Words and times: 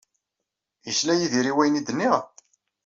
Yesla 0.87 1.13
Yidir 1.15 1.45
i 1.47 1.53
wayen 1.55 1.79
ay 1.79 1.83
d-nniɣ? 1.87 2.15